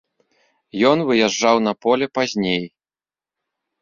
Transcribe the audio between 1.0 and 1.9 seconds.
выязджаў на